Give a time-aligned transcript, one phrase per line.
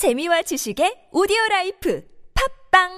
[0.00, 2.00] 재미와 지식의 오디오 라이프
[2.32, 2.88] 팝빵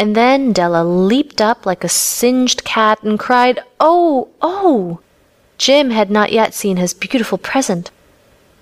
[0.00, 5.00] And then Della leaped up like a singed cat and cried, Oh, oh!
[5.58, 7.90] Jim had not yet seen his beautiful present.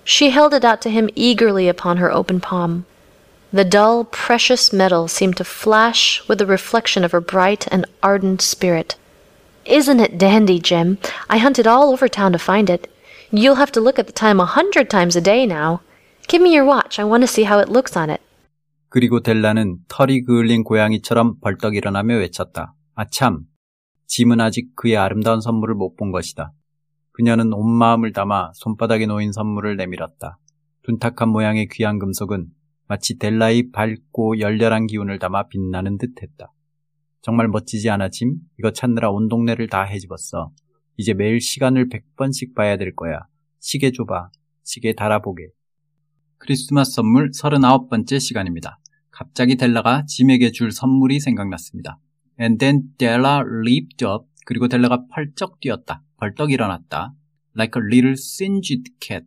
[0.03, 2.87] She held it out to him eagerly upon her open palm.
[3.54, 8.42] The dull, precious metal seemed to flash with the reflection of her bright and ardent
[8.42, 8.96] spirit.
[9.66, 10.98] Isn't it dandy, Jim?
[11.30, 12.88] I hunted all over town to find it.
[13.32, 15.82] You'll have to look at the time a hundred times a day now.
[16.28, 17.00] Give me your watch.
[17.00, 18.22] I want to see how it looks on it.
[18.90, 22.76] 그리고 델라는 털이 그을린 고양이처럼 벌떡 일어나며 외쳤다.
[22.96, 23.42] 아참,
[24.08, 26.52] 짐은 아직 그의 아름다운 선물을 못 본 것이다.
[27.12, 30.38] 그녀는 온 마음을 담아 손바닥에 놓인 선물을 내밀었다.
[30.84, 32.48] 둔탁한 모양의 귀한 금속은
[32.91, 36.53] 마치 델라의 밝고 열렬한 기운을 담아 빛나는 듯 했다.
[37.23, 38.35] 정말 멋지지 않아 짐?
[38.59, 40.51] 이거 찾느라 온 동네를 다 헤집었어.
[40.97, 43.21] 이제 매일 시간을 100번씩 봐야 될 거야.
[43.61, 44.31] 시계 줘봐.
[44.65, 45.51] 시계 달아보게.
[46.39, 48.81] 크리스마스 선물 39번째 시간입니다.
[49.13, 52.01] 갑자기 델라가 짐에게 줄 선물이 생각났습니다.
[52.41, 54.25] And then Della leaped up.
[54.47, 56.03] 그리고 델라가 펄쩍 뛰었다.
[56.17, 57.15] 벌떡 일어났다.
[57.57, 59.27] Like a little singed cat.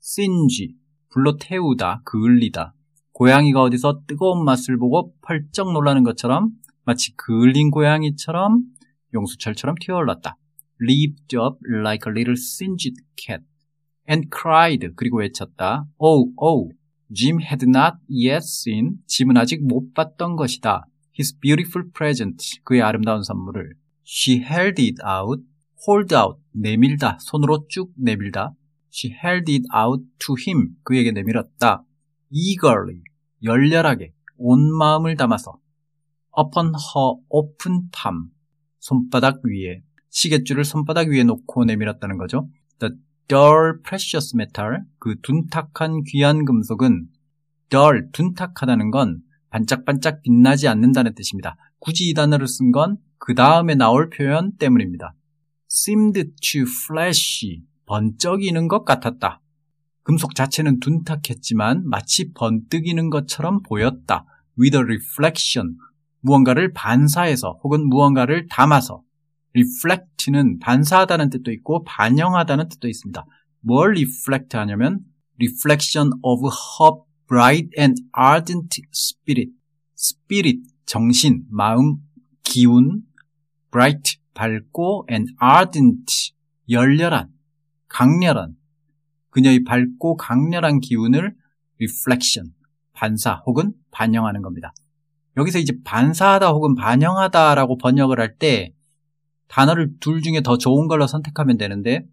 [0.00, 0.76] singe.
[1.08, 2.75] 불로 태우다, 그을리다.
[3.16, 6.50] 고양이가 어디서 뜨거운 맛을 보고 펄쩍 놀라는 것처럼
[6.84, 8.62] 마치 그을린 고양이처럼
[9.14, 10.36] 용수철처럼 튀어올랐다.
[10.82, 13.42] leaped up like a little singed cat.
[14.06, 15.86] and cried 그리고 외쳤다.
[15.96, 16.70] Oh, oh.
[17.10, 18.98] Jim had not yet seen.
[19.06, 20.84] 짐은 아직 못 봤던 것이다.
[21.18, 22.60] His beautiful present.
[22.64, 23.76] 그의 아름다운 선물을.
[24.06, 25.42] She held it out.
[25.88, 26.38] hold out.
[26.52, 27.16] 내밀다.
[27.22, 28.52] 손으로 쭉 내밀다.
[28.92, 30.76] She held it out to him.
[30.82, 31.85] 그에게 내밀었다.
[32.30, 33.02] Eagerly.
[33.42, 34.12] 열렬하게.
[34.38, 35.58] 온 마음을 담아서.
[36.38, 38.30] upon her open palm.
[38.78, 39.82] 손바닥 위에.
[40.10, 42.48] 시계줄을 손바닥 위에 놓고 내밀었다는 거죠.
[42.78, 42.94] The
[43.28, 47.08] dull precious metal, 그 둔탁한 귀한 금속은
[47.68, 49.20] dull, 둔탁하다는 건
[49.50, 51.56] 반짝반짝 빛나지 않는다는 뜻입니다.
[51.78, 55.14] 굳이 이 단어를 쓴 건 그 다음에 나올 표현 때문입니다.
[55.70, 59.40] seemed to flashy, 번쩍이는 것 같았다.
[60.06, 64.24] 금속 자체는 둔탁했지만 마치 번뜩이는 것처럼 보였다.
[64.56, 65.76] with a reflection,
[66.20, 69.02] 무언가를 반사해서 혹은 무언가를 담아서
[69.52, 73.26] reflect는 반사하다는 뜻도 있고 반영하다는 뜻도 있습니다.
[73.62, 75.00] 뭘 reflect 하냐면
[75.40, 79.50] reflection of her bright and ardent spirit.
[79.98, 81.96] spirit, 정신, 마음,
[82.44, 83.02] 기운,
[83.72, 86.32] bright, 밝고 and ardent,
[86.70, 87.28] 열렬한,
[87.88, 88.54] 강렬한
[89.36, 91.34] 그녀의 밝고 강렬한 기운을
[91.78, 92.54] reflection,
[92.94, 94.72] 반사 혹은 반영하는 겁니다.
[95.36, 98.72] 여기서 이제 반사하다 혹은 반영하다라고 번역을 할 때
[99.48, 102.06] 단어를 둘 중에 더 좋은 걸로 선택하면 되는데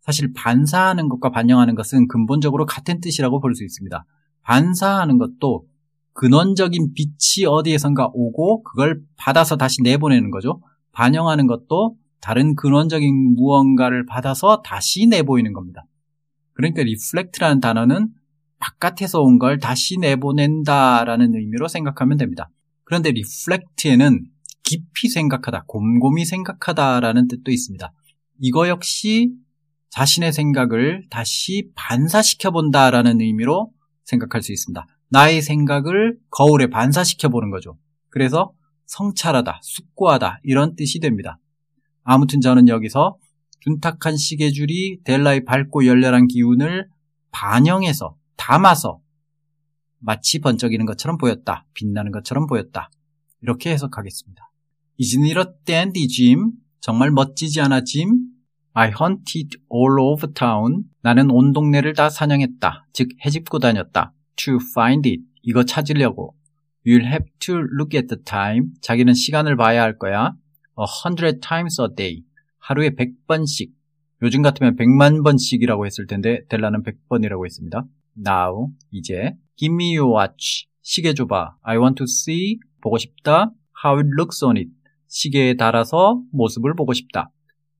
[0.00, 4.02] 사실 반사하는 것과 반영하는 것은 근본적으로 같은 뜻이라고 볼 수 있습니다.
[4.42, 5.66] 반사하는 것도
[6.14, 10.62] 근원적인 빛이 어디에선가 오고 그걸 받아서 다시 내보내는 거죠.
[10.92, 15.84] 반영하는 것도 다른 근원적인 무언가를 받아서 다시 내보이는 겁니다.
[16.54, 18.08] 그러니까 reflect라는 단어는
[18.58, 22.50] 바깥에서 온 걸 다시 내보낸다라는 의미로 생각하면 됩니다.
[22.84, 24.26] 그런데 reflect에는
[24.62, 27.92] 깊이 생각하다, 곰곰이 생각하다라는 뜻도 있습니다.
[28.40, 29.32] 이거 역시
[29.90, 33.72] 자신의 생각을 다시 반사시켜 본다라는 의미로
[34.04, 34.86] 생각할 수 있습니다.
[35.08, 37.76] 나의 생각을 거울에 반사시켜 보는 거죠.
[38.10, 38.52] 그래서
[38.86, 41.38] 성찰하다, 숙고하다 이런 뜻이 됩니다.
[42.02, 43.16] 아무튼 저는 여기서
[43.62, 46.88] 둔탁한 시계줄이 델라의 밝고 열렬한 기운을
[47.30, 49.00] 반영해서 담아서
[49.98, 51.66] 마치 번쩍이는 것처럼 보였다.
[51.74, 52.90] 빛나는 것처럼 보였다.
[53.42, 54.50] 이렇게 해석하겠습니다.
[55.00, 56.52] Isn't it a dandy, Jim?
[56.80, 58.10] 정말 멋지지 않아, Jim?
[58.72, 60.84] I hunted all over town.
[61.02, 62.86] 나는 온 동네를 다 사냥했다.
[62.92, 64.14] 즉, 해집고 다녔다.
[64.36, 65.22] To find it.
[65.42, 66.34] 이거 찾으려고.
[66.86, 68.68] You'll have to look at the time.
[68.80, 70.32] 자기는 시간을 봐야 할 거야.
[70.78, 72.22] A hundred times a day.
[72.60, 73.72] 하루에 100번씩.
[74.22, 77.84] 요즘 같으면 100만 번씩이라고 했을 텐데 델라는 100번이라고 했습니다.
[78.16, 80.66] Now, 이제 Give me your watch.
[80.82, 81.56] 시계 줘봐.
[81.62, 82.58] I want to see.
[82.80, 83.50] 보고 싶다.
[83.84, 84.70] How it looks on it.
[85.08, 87.30] 시계에 달아서 모습을 보고 싶다.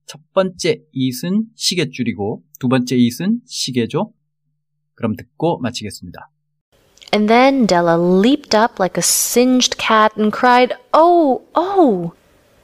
[0.05, 4.11] 첫 번째 it은 시계줄이고 두 번째 it은 시계죠.
[4.95, 6.29] 그럼 듣고 마치겠습니다.
[7.13, 12.13] And then Della leaped up like a singed cat and cried, Oh, oh!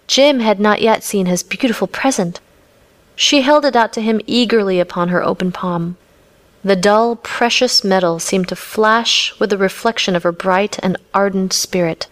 [0.07, 2.39] Jim had not yet seen his beautiful present.
[3.15, 5.97] She held it out to him eagerly upon her open palm.
[6.63, 11.53] The dull, precious metal seemed to flash with the reflection of her bright and ardent
[11.53, 12.07] spirit.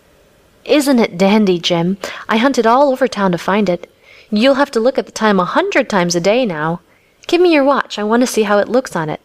[0.66, 1.98] isn't it dandy, Jim?
[2.28, 3.92] I hunted all over town to find it.
[4.32, 6.82] You'll have to look at the time a hundred times a day now.
[7.28, 8.00] Give me your watch.
[8.00, 9.22] I want to see how it looks on it.